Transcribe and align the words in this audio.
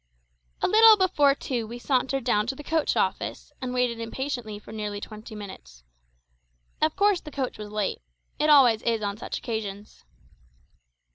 A 0.63 0.67
little 0.67 0.97
before 0.97 1.35
two 1.35 1.67
we 1.67 1.77
sauntered 1.77 2.23
down 2.23 2.47
to 2.47 2.55
the 2.55 2.63
coach 2.63 2.97
office, 2.97 3.53
and 3.61 3.71
waited 3.71 3.99
impatiently 3.99 4.57
for 4.57 4.71
nearly 4.71 4.99
twenty 4.99 5.35
minutes. 5.35 5.83
Of 6.81 6.95
course 6.95 7.21
the 7.21 7.29
coach 7.29 7.59
was 7.59 7.69
late; 7.69 8.01
it 8.39 8.49
always 8.49 8.81
is 8.81 9.03
on 9.03 9.17
such 9.17 9.37
occasions. 9.37 10.03